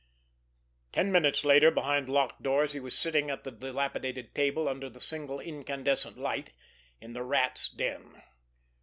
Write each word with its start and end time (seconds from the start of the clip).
Ten 0.91 1.11
minutes 1.11 1.45
later, 1.45 1.69
behind 1.69 2.09
locked 2.09 2.41
doors, 2.41 2.71
he 2.73 2.79
was 2.79 2.97
sitting 2.97 3.29
at 3.29 3.43
the 3.43 3.51
dilapidated 3.51 4.33
table 4.33 4.67
under 4.67 4.89
the 4.89 4.99
single 4.99 5.39
incandescent 5.39 6.17
light, 6.17 6.53
in 6.99 7.13
the 7.13 7.21
Rat's 7.21 7.69
den. 7.69 8.19